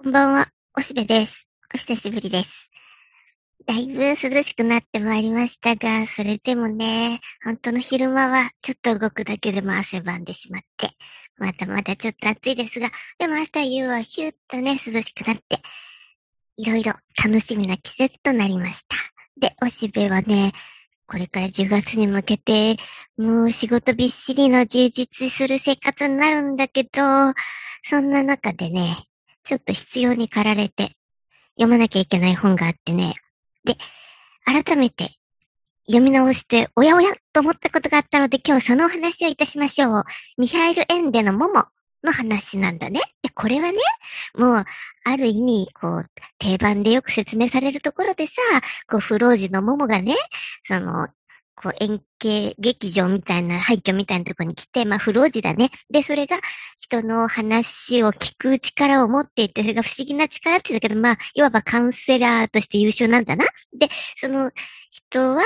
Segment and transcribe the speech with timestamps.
[0.00, 0.46] こんばんは、
[0.78, 1.48] おしべです。
[1.74, 2.48] お久しぶりです。
[3.66, 10.92] だいぶ涼しくなってまいりましたが、それでもね、本当の昼間はちょっと動くだけでも汗ばんでしまって、
[11.36, 15.62] まだまだちょっと暑いですが、でも明日夕はヒューッとね、涼しくなって、
[16.58, 18.96] いろいろ楽しみな季節となりました。
[19.36, 20.52] で、おしべはね、
[21.08, 22.76] これから10月に向けて、
[23.16, 27.00] もう仕事びっしりの充実する生活になるんだけど、
[27.82, 29.07] そんな中でね、
[29.48, 30.94] ちょっと必要に駆られて
[31.54, 33.14] 読まなきゃいけない本があってね。
[33.64, 33.78] で、
[34.44, 35.16] 改めて
[35.86, 40.04] 読み直して、おやおやと思ったことがあったので、今日そのお話をいたしましょう。
[40.36, 41.64] ミハイル・エンデのモモ
[42.04, 43.00] の話なんだね。
[43.22, 43.78] で、これはね、
[44.34, 44.64] もう、
[45.04, 46.06] ある意味、こう、
[46.38, 48.34] 定番でよく説明されるところでさ、
[48.86, 50.14] こう、不老児のモモがね、
[50.66, 51.08] その、
[51.60, 55.70] こう、円形劇場みたいな、廃墟みたいなとこに来て、まあ、不老児だね。
[55.90, 56.38] で、それが
[56.78, 63.46] 人の話を聞く力を持っていて、それが不思議な力って言うんだけど、まあ、いわばカウンセラーとして優秀なんだな。
[63.76, 64.52] で、その
[64.90, 65.42] 人は、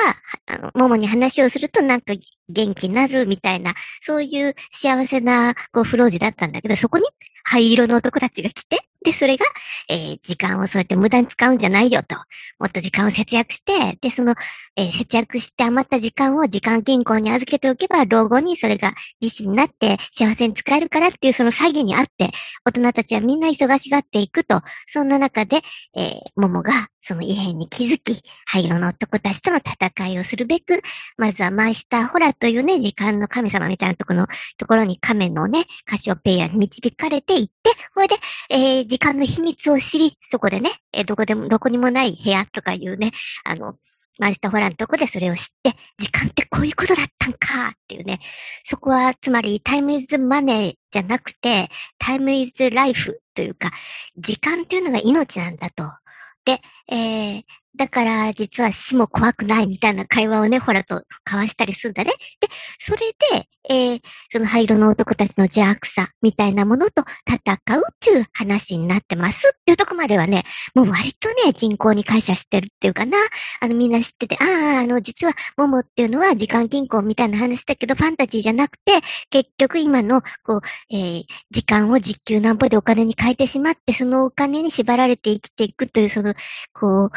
[0.47, 2.15] あの、ももに話をするとなんか
[2.49, 7.07] 元気になるみたいな、そういう幸せな、こう、不老児だったんだけど、そこに
[7.45, 9.45] 灰色の男たちが来て、で、それが、
[9.89, 12.17] えー、時間をそうやって無駄に使うんじゃないよと。
[12.59, 14.35] もっと時間を節約して、で、その、
[14.77, 22.33] えー、節約して余った時間を時間銀行に預けておけば、老後にそれが利子になって幸せに使えるからっていうその詐欺にあって、
[22.65, 24.63] 大人たちはみんな忙しがっていくと。
[24.87, 25.63] そんな中で、
[25.97, 30.83] えー、桃がその異変に気づき、灰色の男たちとの戦いをするべく、
[31.17, 38.17] まずはマイスターホラというね、時間の神様みたいなところの、ところに亀のね、カシオペイアに導かれていって、それで、
[38.49, 43.13] えー、時間の秘密を知り、そこでね、えー、どこでも、どこにもない部屋とかいうね、
[43.45, 43.77] あの、
[44.19, 48.21] マイスターホラのとこでそれを知って、時間ってこういうことだったんかっていうね。
[48.65, 53.73] そこは、つまり、タイムイズマネーじゃなくて、タイムイズライフというか、
[54.17, 56.02] 時間っていうのが命なんだと。
[56.45, 57.45] で、えー、
[57.77, 62.13] だから実は死も怖くないみたいな会話をね、ほらと交わしたりするんだね。
[62.41, 62.49] で、
[62.79, 62.99] それ
[63.33, 73.17] で、えー、その灰色の男たちの邪悪さみたいなものと戦うっていう話になってますっていうとこまではね、もう割とね、人口に感謝してるっていうかな。
[73.61, 74.45] あのみんな知ってて、あ
[74.79, 80.61] あ、あの実はモモっていうのは時間銀行みたいな話だけど、ファンタジーじゃなくて、結局今の、こう、
[80.91, 86.35] えー、時間を実給なんぼでお金に変えてしまって、そのお金に縛られて生きていくという、その、
[86.73, 87.11] こう、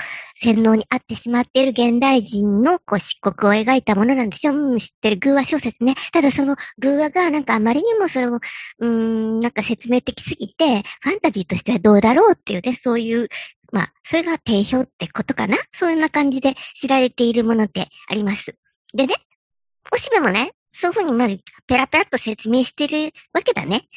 [0.45, 5.95] 洗脳にあってしまっている現代人の、こう、漆黒を描いたものなんでしょうん、知ってる偶話小説ね。
[6.13, 8.39] ただその偶話がなんかあまりにもそれも、
[8.79, 13.29] うん、なんか説明的すぎて、ファンタジーとしてはどうだろうっていうね、そういう、
[13.72, 18.56] まあ、それが定評ってことかなそういうような感じで知られているものってあります。
[18.94, 19.16] でね、
[19.94, 23.88] おしべもね、そういうふうにまずペラペラっと説明してるわけだね。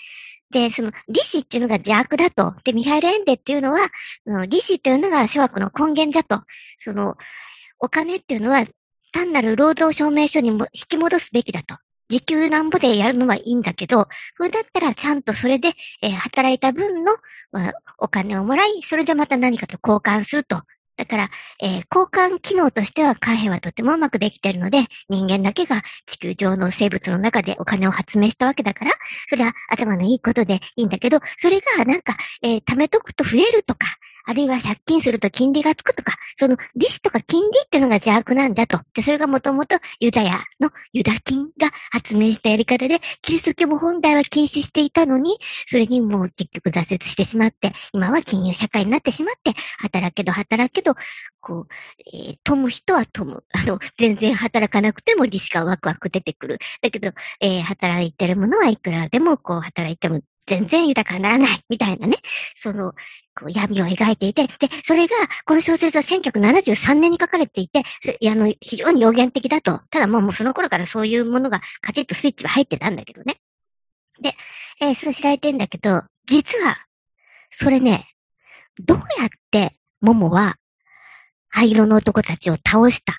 [0.50, 2.54] で、その、利子っていうのが邪悪だと。
[2.64, 3.90] で、ミハイル・エンデっていうのは、
[4.46, 6.44] 利子っていうのが諸悪の根源だと。
[6.78, 7.16] その、
[7.78, 8.64] お金っていうのは
[9.12, 11.76] 単なる労働証明書にも引き戻すべきだと。
[12.08, 17.16] 時給なんぼでやるのはいいんだけど、それだったらちゃんとそれで、えー、働いた分の、
[17.52, 20.62] まあ、お金をもらい、それでまた何かと交換すると。
[20.98, 28.92] だから、えー、交換機能としては貨幣はとてもうまくできているので、人間だけが地球上の生物の中でお金を発明したわけだから、
[29.30, 33.86] それは頭のいいことでいいんだけど、それがなんか、えー、貯めとくと増えるとか、
[34.28, 38.78] あるいは借金すると金利がつくとか、その利子とか金利っていうのが邪悪なんだと。
[38.92, 50.94] で、それがもともとユダヤのユダ金が発明したやり方で、キリスト教も本来は禁止していたのに、それにもう結局挫折してしまって、今は金融社会になってしまって、働けど働けど、
[51.40, 51.68] こう、
[52.14, 53.44] えー、富む人は富む。
[53.52, 56.58] あの、全然働かなくても利子がワクワク出てくる。
[56.82, 62.16] だけど、えー、働いてるものはいくらでもこう働いても全然豊かにならない、みたいなね、
[62.54, 62.92] その、
[63.34, 65.14] こう闇を描いていて、で、それが、
[65.44, 67.82] この小説は1973年に書かれていて、
[68.28, 69.80] あの、非常に予言的だと。
[69.90, 73.36] ただもうその頃からそういうものがカチッとスイッチは入ってたんだけどね。
[74.20, 74.32] で、
[74.80, 76.78] えー、そう知られてんだけど、実は、
[77.50, 78.08] それね、
[78.80, 80.56] どうやって、モモは、
[81.48, 83.12] 灰色の男たちを倒した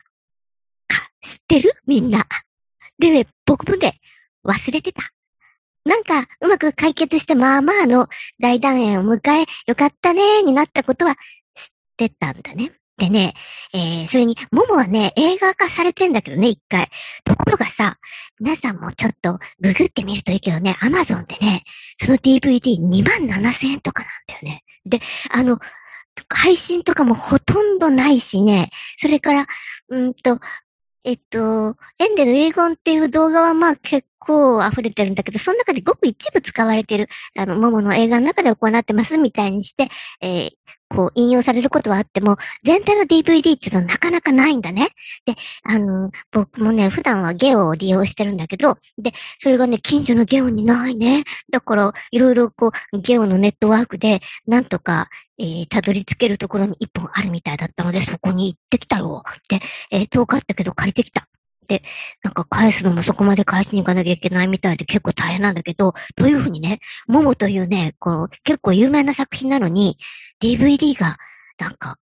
[0.87, 1.73] か、知ってる？
[1.85, 2.27] みんな。
[2.97, 3.99] でね、僕もね、
[4.43, 5.13] 忘れてた。
[5.89, 8.07] なんか、うまく解決して、まあまあの
[8.39, 12.73] 大団円を迎え、よかったねになったことは知ってたんだね。
[12.99, 13.33] でね、
[13.73, 16.91] えー、それに、モモはね、映画化されてんだけどね、一回。
[17.23, 17.97] ところがさ、
[18.39, 21.63] 皆さんもちょっとググってみるといいけどね、アマゾンでね、
[21.97, 24.63] その DVD2 万7千円とかなんだよね。
[24.85, 24.99] で、
[25.31, 25.57] あの、
[26.27, 29.47] 配信とかもほとんどないしね、それから、
[29.87, 30.39] うんと、
[31.03, 37.07] えっと、エンデの遺言っていう動画はまあ結構溢れてるんだけど、その中でごく一部使われてる、
[37.37, 39.89] あの、桃の映画の中で行ってますみたいにして、
[40.21, 40.51] えー、
[40.89, 44.89] こう、引用されることはあっても、全体の DVD っていうのはなかなかないんだね。
[45.25, 51.25] で、あの、僕もね、普段はゲオを利用してるんだけど、で、それがね、近所のゲオにないね。
[51.51, 59.23] だから、いろいろこう、ゲオのネットワークで、なんとか、えー、たどり着けるところに一本あるみたいだったので、そこに行ってきたよ。
[59.47, 59.61] で、
[59.91, 61.27] えー、遠かったけど借りてきた。
[61.69, 61.83] で、
[62.23, 69.97] なんか返すのもそこまで返しに行かなきゃいけないみたいで結構大変なんだけど、というふうにね、ももというね、この結構有名な作品なのに、
[70.41, 71.17] DVD が、
[71.59, 71.97] なんか、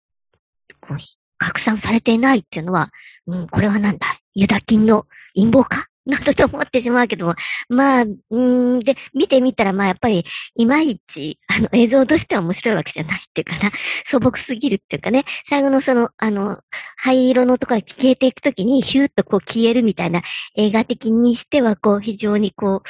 [0.81, 0.99] こう、
[1.39, 2.91] 拡散されていないっていうのは、
[3.27, 7.35] うん、これはなんだユダキンの陰謀かなどと思ってしまうけども、
[7.69, 10.25] まあ、んで、見てみたら、まあやっぱり、
[10.55, 13.73] いまいち、あの、映像としては面白いわけじゃないっていうかな、
[14.05, 16.61] 素朴すぎるっていうかね、最後のその、あの、
[16.97, 20.23] 灰色のとこが消えていくときに、ヒューッとこう消えるみたいな
[20.57, 22.89] 映画的にしては、こう、非常にこう、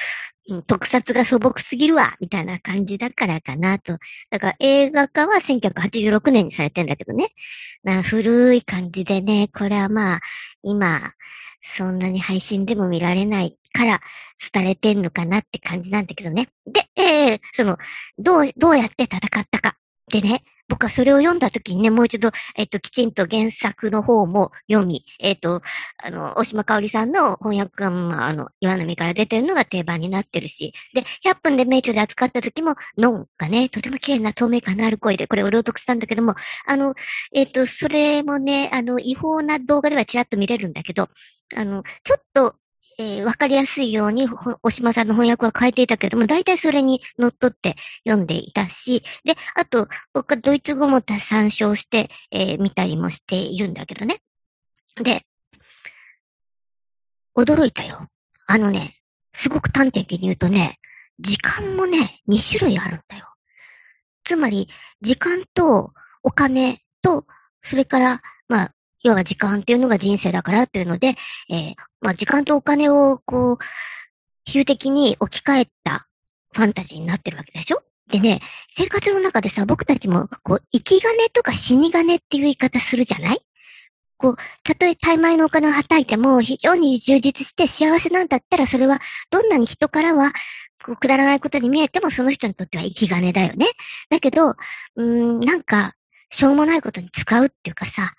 [0.67, 3.99] 特撮が素朴すぎるわ、みたいな感じだからかなと。
[4.31, 7.31] だから映画化は1986年にされてんだけどね。
[7.83, 10.21] な古い感じでね、これはまあ、
[10.63, 11.13] 今、
[11.65, 14.01] そんなに配信でも見られないから
[14.53, 16.49] 伝えてんのかなって感じなんだけどね。
[16.67, 17.79] で、えー、その、
[18.19, 19.77] どう、どうやって戦ったか。
[20.13, 25.63] でね、僕はそれを読んだ時にね、もう一度、えっと、きちんと原作の方も読み、えっと、
[26.03, 36.35] あの、大島香織さんの翻訳が、まあ、あの、岩波から出てるのが定番になってるし、で、100分で名著で扱った時も、ノンがね、とても綺麗な透明感のある声で、これを朗読したんだけども、
[36.67, 36.95] あの、
[37.33, 41.11] えっと、それもね、あの、違法な動画ではちらっと見れるんだけど、
[41.57, 42.57] あの、ちょっと、
[42.99, 44.29] えー、わかりやすいように、
[44.63, 54.21] おしまさんの翻訳は変えていたけれども、大体それに乗っ取って読んでいたし、で、あと、僕はドイツ語も参照して、えー、見たりもしているんだけどね。
[54.97, 55.27] で、
[57.37, 58.07] 驚いたよ。
[58.47, 59.01] あのね、
[59.35, 60.79] すごく端的に言うとね、
[61.19, 63.27] 時間もね、2種類あるんだよ。
[64.25, 64.69] つまり、
[65.03, 65.93] 時間と
[66.23, 67.27] お金と、
[67.63, 68.74] それから、まあ、
[69.05, 71.15] 要は時間っていうのが人生だからっていうので、
[71.51, 73.59] えー、まあ時間とお金をこう、
[74.45, 76.09] 比喩的に置き換えた
[76.53, 77.83] ファンタジーになってるわけでしょ？
[78.11, 78.41] でね、
[78.73, 83.41] 生活の中でさ、僕たちも、こう、生き金とか死に金っていう言い方するじゃない？
[84.19, 90.33] こう、たとえ大枚のお金をはたいても、非常に充実して幸せなんだったら、それは、どんなに人からは、
[90.85, 93.69] こう、くだらないことに見えても、その人にとっては生き金だよね。
[94.11, 94.55] だけど、
[94.97, 95.95] うん、なんか、
[96.31, 98.13] しょうもないことに使うっていうかさ、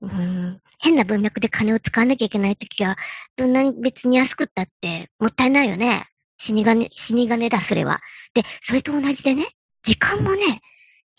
[0.00, 2.96] うん、変な文脈で金を使わなきゃいけないときは、
[3.36, 6.08] どんなに別に安くったってもったいないよね。
[6.38, 8.00] 死に金、死に金だ、それは。
[8.32, 9.48] で、それと同じでね、
[9.82, 10.60] 時間もね、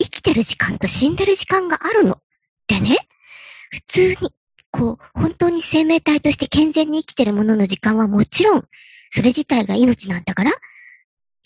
[0.02, 2.18] 生きてる時間と死んでる時間があるの。
[2.66, 2.98] でね、
[3.70, 4.34] 普通に、
[4.70, 8.64] こう、本当に生命体として健全に生きてるものの時間はもちろん、
[9.10, 10.52] それ自体が命なんだから、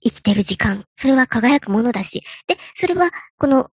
[0.05, 3.71] 生きてる時間、それは輝くものだし、で、それは、この、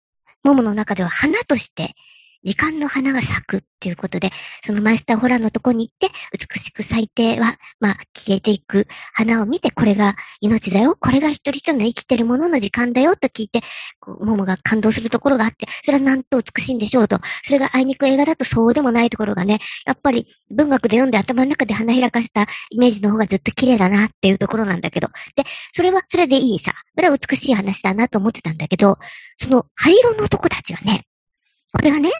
[0.43, 1.95] 桃の中では花として
[2.43, 4.31] 時間の花が咲くっていうことで、
[4.65, 13.61] そのマイスターホラーのとこに行って、美しく咲いては、まあ、消えていく花を見て、これが命だよ、これが一人一人の生きてるものの時間だよと聞いて、
[13.99, 17.19] こう、桃が感動するところがあって、それはなんと美しいんでしょうと。
[17.43, 25.07] それがあいにく映画だとそうでもないところがね、やっぱり文学で読んで頭の中で花開かしたイメージの方がずっと綺麗だなっていうところなんだけど。
[25.35, 25.43] で、
[25.73, 26.73] それはそれでいいさ。
[26.95, 28.97] それは美しい話だなと思ってたんだけど、
[29.37, 31.05] その灰色の男たちがね、
[31.73, 32.11] これがね、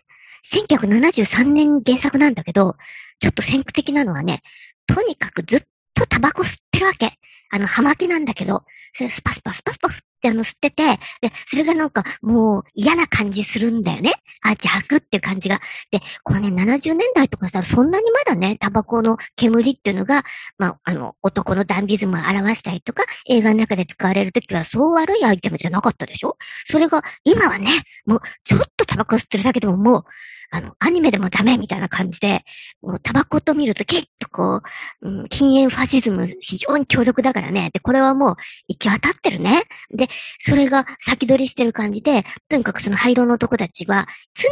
[0.46, 2.76] 1973年に原作なんだけど、
[3.20, 4.44] ちょっと先駆的なのはね、
[4.86, 5.62] とにかくずっ
[5.94, 7.18] とタバコ吸ってるわけ。
[7.50, 8.64] あの、葉巻なんだけど、
[8.98, 14.14] スパスパスパスパってあの吸ってて、で、それがなんかもう嫌な感じするんだよね。
[14.42, 15.62] あ、邪悪っていう感じが。
[15.92, 20.24] で、これね、70年代とかさ、そんなにまだね、タバコの煙っていうのが、
[20.58, 26.38] まあ、あの、男のダンディズムを表したりとか、映画の中で使われるときはそう悪いアイテムじゃなかったでしょ？
[26.66, 30.04] それが、今はね、もう、ちょっとタバコ吸ってるだけでももう、
[30.50, 32.44] あの、アニメでもダメみたいな感じで、
[32.82, 34.62] もうタバコと見ると結構こ
[35.02, 37.72] う、うん、禁煙ファシズム非常に強力だからね。
[37.74, 38.36] で、これはもう
[38.68, 39.64] 行き渡ってるね。
[39.90, 44.08] で、それが先取りしてる感じで、とにかくその灰色の男たちは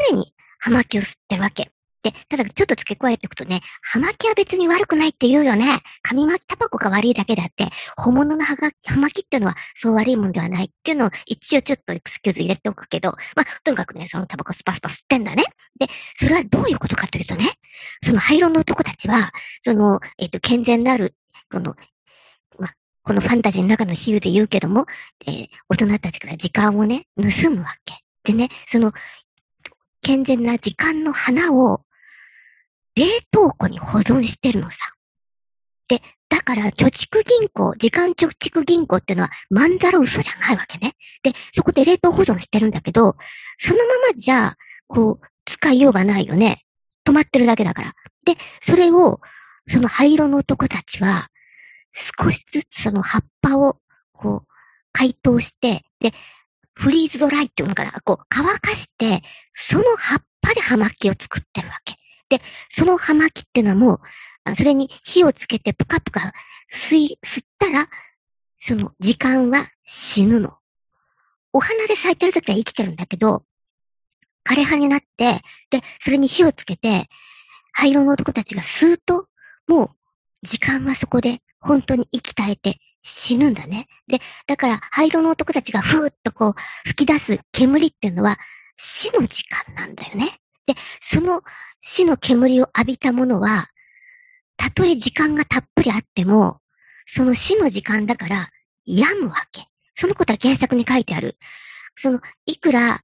[0.10, 1.72] 常に葉巻を吸ってるわけ。
[2.06, 5.82] で、ただちょっと付け加えておくとね、葉巻は別に悪くないって言うよね。
[6.04, 15.46] 紙巻きタバコが悪いだけだって、本物の葉が葉巻っていうのはそう悪いもんではないっていうのを一応ちょっとエクスキューズ入れておくけど、まあ、とにかくね、そのタバコスパスパ吸ってんだね。
[15.80, 15.88] で、
[16.20, 17.54] それはどういうことかというとね、
[18.04, 19.32] その灰色の男たちは、
[19.64, 21.16] その、えっ、ー、と、健全なる、
[21.52, 21.76] この、
[22.60, 24.86] まあ、このファンタジーの中の比喩で言うけども、
[25.26, 27.96] えー、大人たちから時間をね、盗むわけ。
[28.24, 28.94] でね、その、
[30.06, 31.82] 健全な時間の花を
[32.96, 34.78] 冷凍庫に保存してるのさ。
[35.88, 40.96] で、だから、貯蓄銀行、時間貯蓄銀行っていうのは、まんざら嘘じゃないわけね。
[41.22, 43.16] で、そこで冷凍保存してるんだけど、
[43.58, 44.56] そのままじゃ、
[44.88, 46.66] こう、使いようがないよね。
[47.06, 47.94] 止まってるだけだから。
[48.26, 49.22] で、それを、
[49.70, 51.30] その灰色の男たちは、
[51.94, 53.78] 少しずつその葉っぱを、
[54.12, 54.48] こう、
[54.92, 56.14] 解凍して、で、
[56.74, 59.22] フリーズドライっていうのかな、こう、乾かして、
[59.54, 61.96] その葉っぱで葉巻を作ってるわけ。
[62.30, 64.02] で、その葉巻っていうのはも
[64.46, 66.34] う、それに火をつけてぷかぷか
[66.72, 67.90] 吸い、吸ったら、
[68.60, 70.58] その時間は死ぬの。
[71.54, 73.44] お花で咲いてる時は生きてるんだけど、
[74.48, 77.10] 枯葉になって、で、それに火をつけて、
[77.72, 79.28] 灰色の男たちが吸うと、
[79.68, 79.90] もう、
[80.44, 83.88] 時間はそこで本当に息絶えて死ぬんだね。
[84.08, 86.54] で、だから灰色の男たちがふーっとこう
[86.88, 88.38] 吹き出す煙っていうのは
[88.78, 90.40] 死の時間なんだよね。
[90.66, 91.42] で、その
[91.82, 93.70] 死の煙を浴びたものは、
[94.58, 96.60] たとえ時間がたっぷりあっても、
[97.06, 98.50] その死の時間だから
[98.86, 99.68] 病むわけ。
[99.96, 101.38] そのことは原作に書いてある。
[101.98, 103.02] その、いくら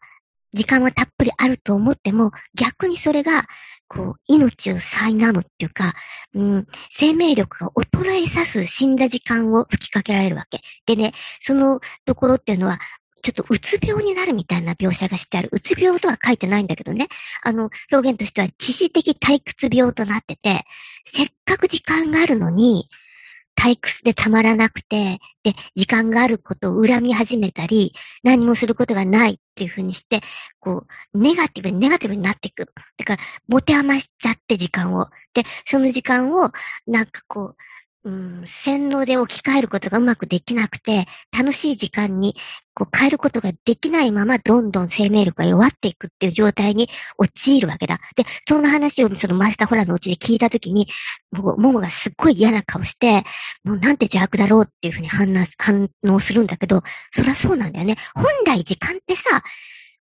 [0.54, 3.48] 時間はたっぷりあると思っても、逆にそれが、
[3.88, 5.94] こう、命を苛むっていうか、
[6.34, 10.62] うん、生命力が衰えさす死んだ時間を吹きかけられるわけ。
[10.86, 12.80] でね、そのところっていうのは、
[13.22, 15.50] ちょっとうつ病になるみたいな描写がしてある。
[15.52, 17.08] うつ病とは書いてないんだけどね。
[17.44, 20.66] あの、表現としては、知識的退屈病となってて、
[21.06, 22.90] せっかく時間があるのに、
[23.58, 30.22] 退屈でたまらなくて、で、時間があることを恨み始めたり、何もすることがないっていうふうにして、
[30.60, 32.66] こう、ネガティブにネガティブになっていく。
[32.98, 35.10] だから、持て余しちゃって時間を。
[35.34, 36.52] で、その時間を、
[36.88, 37.56] なんかこう、
[38.04, 42.36] うん、洗脳で置き換えることがうまくできなくて、楽しい時間に
[42.74, 46.90] こう変えることができないまま、どんどん生命力が弱っていくっていう状態に
[47.20, 48.00] 陥るわけだ。
[48.16, 50.88] で、そんな話をそのマスターホラーのうちで聞いたときに、
[51.32, 53.24] も、ももがすっごい嫌な顔して、
[53.64, 55.48] もうなんて邪悪だろうっていうふうに反
[56.04, 56.82] 応するんだけど、
[57.14, 57.98] そりゃそうなんだよね。
[58.16, 59.44] 本来時間ってさ、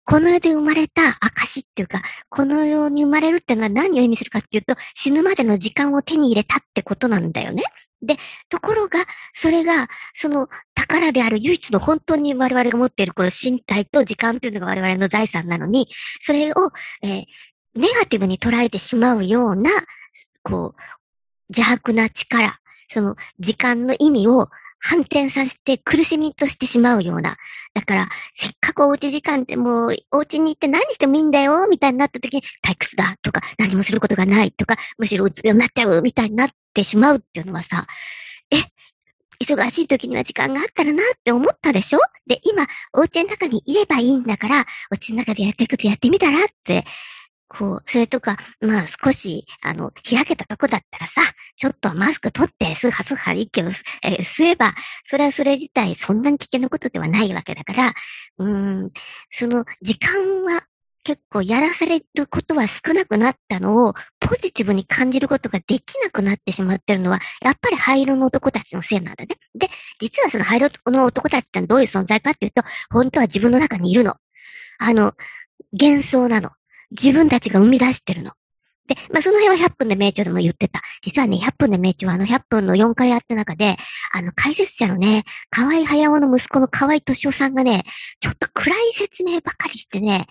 [0.07, 7.63] この世で生まれた証っていうか、この世に生まれるっていうのは何を意味するかっていうと、死ぬまでの時間を手に入れたってことなんだよね。
[8.01, 8.15] で、
[8.47, 15.89] ところが、それが、その宝である唯一の本当に我々が持っているこの身体と時間というのが我々の財産なのに、
[16.21, 16.71] それを、
[17.01, 17.25] えー、
[17.75, 19.71] ネガティブに捉えてしまうような、
[20.41, 20.81] こう、
[21.49, 24.47] 邪悪な力、その時間の意味を
[24.79, 27.37] 反転させて苦しみとしてしまうような。
[27.73, 37.87] だから、せっかくおうち時間でもう、お家に行って何してもいいんだよ、みたいになった時に、退屈だとか、何もすることがないとか、むしろうつ病になっちゃう、みたいになってしまうっていうのはさ、
[38.51, 38.57] え、
[39.43, 41.99] 忙しい時には時間があったらなって思ったでしょ？
[42.25, 46.85] で、今、お家の中にいればいいんだから、お家の中でやっていくことやってみたらって
[47.47, 51.21] こう、それとか、まあ少し、あの、開けたとこだったらさ、
[51.55, 53.65] ちょっとマスク取って、スーハスーハ息を、
[54.03, 54.75] えー、吸えば、
[55.05, 57.93] それはそれ自体そんなに危険なことではないわけだから、
[58.39, 58.91] うん、
[59.29, 60.63] その時間は
[61.07, 69.37] 結構やらされることは少なくなったのを、ポジティブに感じることができなくなってしまってるのは、やっぱり灰色の男たちのせいなんだね。
[69.55, 69.69] で、
[70.01, 74.15] 実はその灰色の男たちってどういう存在かっていうと、本当は自分の中にいるの。
[74.79, 75.13] あの、
[75.71, 76.51] 幻想なの。
[76.91, 78.33] 自分たちが生み出してるの。
[78.87, 80.81] で、まあ、その辺は100分で名著でも言ってた。
[81.01, 83.77] 実はね、100分で名著はあの100分の4回やった中で、
[84.13, 87.83] あの、解説者のね、河合隼夫の息子の河合敏夫さんがね、
[88.21, 90.27] ちょっと暗い説明ばかりしてね、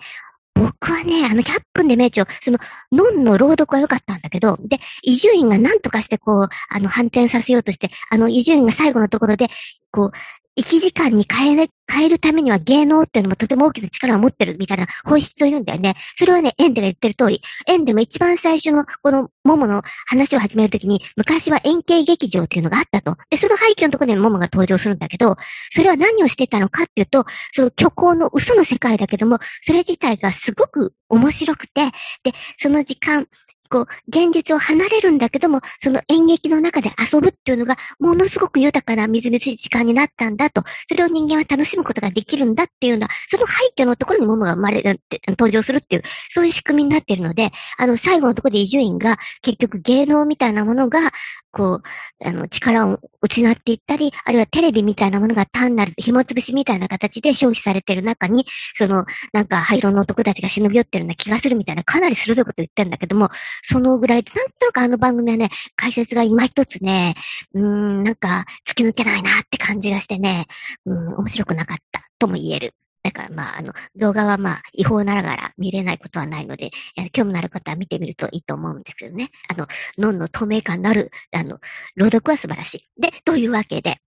[0.55, 2.57] 僕はね、あの、100分で名著、その、
[2.91, 9.49] ノンの朗読は良かったんだけど、で、伊集院が何とかしてこう、あの、反転させようとして、あの、伊集院が最後のところで、
[9.91, 10.11] こう、
[10.57, 15.95] 生き時間に変え変えるためには芸能っていうのもとても大きな力を持ってるみたいな本質を言うんだよね。
[16.17, 23.15] それはね、エンデが言ってる通り、エンデも一番最初のこのモモの話を始めるときに、昔は円形劇場っていうのがあったと。
[23.29, 25.37] で、その廃墟のところでモモが登場するんだけど、
[25.71, 31.91] それは何をしてたのかっていうと、その虚構の嘘の世界だけども、それ自体がすごく面白くて、
[32.23, 33.27] で、その時間、
[33.67, 51.11] こう、現実を離れるんだけども、その演劇の中で遊ぶっていうのが、ものすごく豊かなみずみずしい時間になったんだと、それを人間は楽しむことができるんだっていうような、その背景のところに桃が生まれる、登場するっていう、そういう仕組みになっているので、あの、最後のところで伊集院が、結局芸能みたいなものが、
[51.51, 58.45] こう、あの、力を失っていったり、あるいはテレビみたいなものが単なる紐つぶしみたいな形で消費されてる中に、
[58.75, 63.29] その、なんか灰色の男たちが忍び寄ってるような気がするみたいな、かなり鋭いこと言ってるんだけども、
[63.63, 67.15] そのぐらいで、なんとなくあの番組はね、解説が今一つね、
[67.53, 70.47] うーん、なんか、突き抜けないなって感じがしてね、
[70.85, 72.73] うん、面白くなかったとも言える。
[73.03, 76.71] だからまあ、あの、動画はまあ、違法ながら見れないことはないので、
[77.13, 79.31] 興味のある方は見てみるといいと思うんですけどね。
[79.47, 81.59] あの、脳の透明感のある、あの、
[81.95, 83.01] 朗読は素晴らしい。
[83.01, 84.01] で、というわけで、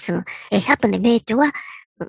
[0.00, 1.52] その、えー、100分で名著は、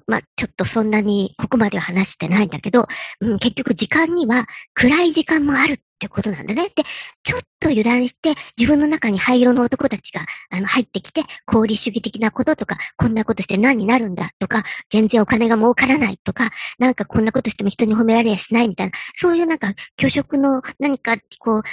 [0.06, 2.88] まあ、ちょっとそんなにここまでは話してないんだけど、
[3.22, 6.70] うん、結局時間には暗い時間もあるってことなんだね。
[6.76, 6.84] で、
[7.24, 21.64] ちょっと油断して、自分の中に灰色の男たちが、あの、入ってきて、功利主義的なこととか、こんなことして何になるんだとか、全然お金が儲からないとか、なんかこんなことしても人に褒められやしないみたいな、そういうなんか、虚職の何か、こう、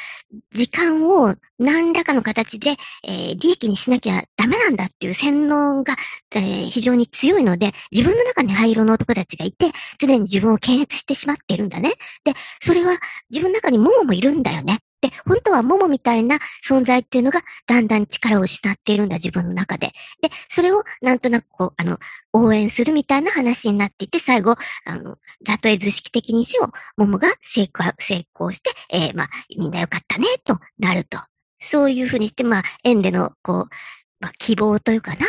[0.55, 2.77] 時間を何らかの形で、
[3.07, 5.97] えー、利益にしなきゃダメなんだっていう洗脳が、
[6.33, 11.93] えー、非常に強いので、自分の中に灰色の男たちがいて、すでに自分を検閲してしまっているんだね。
[12.25, 12.99] で、それは
[13.31, 14.81] 自分の中にももいるんだよね。
[15.01, 19.93] で、本当はモモみたいな存在っていうのがだんだん力を失っているんだ、自分の中で。
[20.23, 21.99] で、それをなんとなくこう、あの、
[22.33, 24.57] 応援するみたいな話になっていて、最後、
[24.87, 31.19] あの、たとえ図式的にせよ、モモが成功、成功して、えー、まあ、みんなよかったね、となると。
[31.61, 33.75] そういうふうにして、まあ、縁での、こう、
[34.21, 35.27] まあ、希望というかな、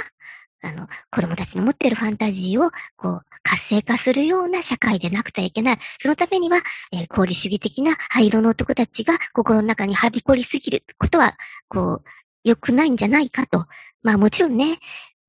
[0.66, 5.80] あの、子供たちの持っているファンタジーを、こう、活性化するような社会でなくてはいけない。
[6.02, 11.38] そのためには、えー、功利主義的な灰色の男たちが心の中にはびこりすぎることは、
[11.70, 12.10] こう、
[12.44, 13.66] 良くないんじゃないかと。
[14.02, 14.80] まあもちろんね、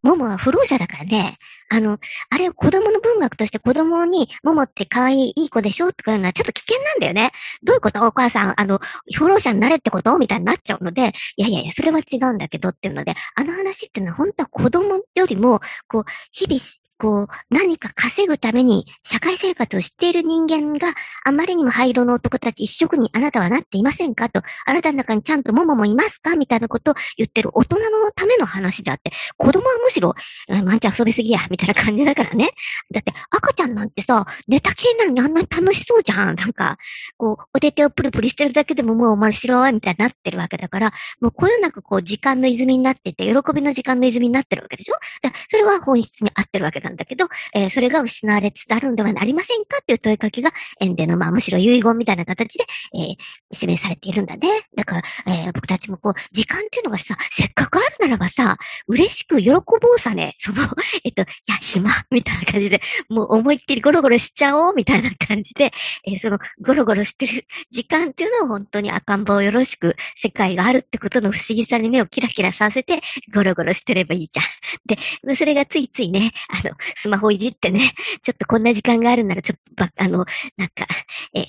[0.06, 1.98] ももは不老者だからね、あの、
[2.30, 5.92] あれ子供の文学として子供に、ももって可愛い、いい子でしょ？
[5.92, 7.32] とかいうのはちょっと危険なんだよね。
[7.62, 8.06] どういうこと？
[8.06, 8.80] お母さん、あの、
[9.14, 10.16] 不老者になれってこと？
[10.18, 16.60] みたいになっちゃうので、いやいやいや、それは違うんだけどっていうので、あの話っていうのは本当は子供よりも、こう、日々
[16.98, 30.14] こう、何か稼ぐために社会生活をしている人間があまりにも灰色の男たち一色にあなたはなっていませんかと、あなたの中にちゃんとモモもいますかみたいなことを言ってる大人のための話であって、子供はむしろ、
[30.48, 32.50] ワンちゃん遊びすぎや、みたいな感じだからね。
[32.92, 36.34] だって赤ちゃんなんてさ、ネタ系なのにあんなに楽しそうじゃん。
[36.34, 36.78] なんか、
[37.16, 44.94] こう、お手手をプルプルしてるだけでももう面白いみたいになってるわけだから、もうこういうなんかこう時間の泉になってて、喜びの時間の泉になってるわけでしょ？
[45.22, 52.64] だそれは本質に合ってるわけだなんだけど、えー、それが失われつつあるんではありませんかっていう問いかけが、エンデの、まあ、むしろ遺言みたいな形で、
[52.94, 53.16] えー、
[53.52, 54.62] 指名されているんだね。
[54.76, 59.60] だから、えー、僕たちもこう、時間っていうのがさ、せっかくあるならばさ、嬉しく喜ぼ
[59.96, 60.36] うさね。
[60.38, 60.68] その、
[61.04, 65.72] えっと、いや、暇みたいな感じで、もう思いっきりゴロゴロしちゃおうみたいな感じで、
[66.06, 73.02] えー、その、ゴロゴロしてる 時間っていうのを本当に赤ん坊よろしく、世界があるってことの不思議さに目をキラキラさせて、
[73.34, 74.46] ゴロゴロしてればいいじゃん。
[74.86, 80.24] で、それがついついね、あの、スマホいじってね、ちょっとこんな時間があるなら、ちょっとば、あの、
[80.56, 80.86] なんか、
[81.34, 81.46] えー、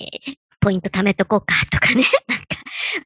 [0.60, 2.04] ポイント貯めとこうかとかね。
[2.28, 2.44] なんか、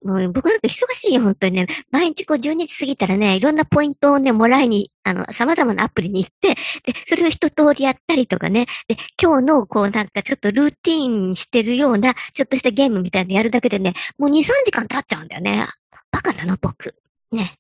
[0.05, 1.67] もう僕なんか忙しいよ、本当にね。
[1.91, 6.55] 毎日こう12時過ぎたらね、いろんなポイントをね、もらいに、あの、様々なアプリに行って、
[6.85, 8.67] で、それを一通りやったりとかね。
[8.89, 15.69] で、今日のこうなんかちょっとルーティーンしてるような、ちょっとしたゲームみたいなのやるだけでね、もう2、3時間経っちゃうんだよね。
[16.11, 16.95] バカなの、僕。
[17.33, 17.59] ね。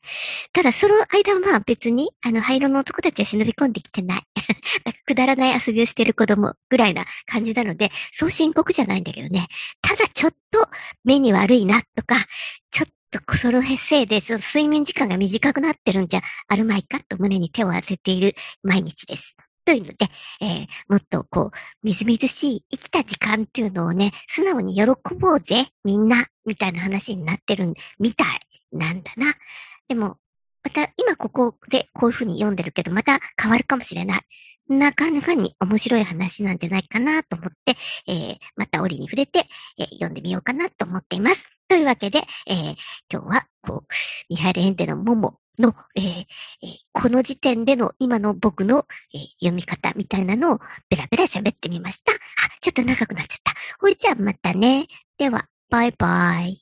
[0.52, 4.26] ただ、その間はまあ別に、あの、灰色の男たちは忍び込んできてない。
[4.84, 9.48] なんかくだらない遊びをしてる子供ぐらいな感じなので、そう深刻じゃないんだけどね。
[9.80, 10.68] ただ、ちょっと
[11.04, 12.26] 目に悪いなとか、
[12.70, 19.36] ちょっとそのせいで、その睡眠時間が短くなってるんじゃあるまいかと胸に手を当てている毎日です。
[19.64, 20.08] というので、
[20.40, 28.51] えー、もっとこう、みずみずしい生きた時間っていうのをね、素直に喜ぼうぜ、みんな、みたいな話になってるみたい。
[28.72, 29.34] なんだな。
[29.88, 30.18] でも、
[30.62, 34.22] また今ここでこういうふうに読んでるけど、また変わるかもしれない。
[34.68, 39.46] なかなかに面白い話なんじゃないかなと思って、えー、また折に触れて、
[39.78, 41.44] えー、読んでみようかなと思っています。
[41.68, 42.76] というわけで、えー、
[43.10, 43.92] 今日は、こう、
[44.30, 46.24] ミハイル・エンデのモモの、えー、
[46.92, 52.12] この時点での今の僕の、えー、読み方みたいなのをベラベラ喋ってみました。
[52.12, 52.16] あ、
[52.60, 53.54] ちょっと長くなっちゃった。
[53.80, 54.86] ほいじゃあまたね。
[55.18, 56.61] では、バイバイ。